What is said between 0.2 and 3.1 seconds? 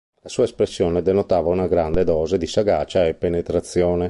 La sua espressione denotava una grande dose di sagacia